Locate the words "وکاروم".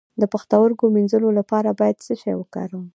2.37-2.85